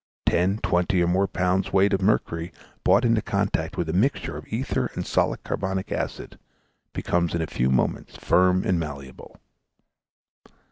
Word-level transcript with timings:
Ten, 0.25 0.57
twenty, 0.63 1.03
or 1.03 1.05
more 1.07 1.27
pounds 1.27 1.71
weight 1.71 1.93
of 1.93 2.01
mercury, 2.01 2.51
brought 2.83 3.05
into 3.05 3.21
contact 3.21 3.77
with 3.77 3.87
a 3.87 3.93
mixture 3.93 4.35
of 4.35 4.47
ether 4.47 4.89
and 4.95 5.05
solid 5.05 5.43
carbonic 5.43 5.91
acid, 5.91 6.39
becomes 6.91 7.35
in 7.35 7.41
a 7.43 7.45
few 7.45 7.69
moments 7.69 8.17
firm 8.17 8.63
and 8.65 8.79
malleable. 8.79 9.37